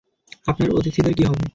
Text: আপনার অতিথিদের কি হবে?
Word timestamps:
আপনার 0.47 0.69
অতিথিদের 0.71 1.13
কি 1.17 1.23
হবে? 1.25 1.45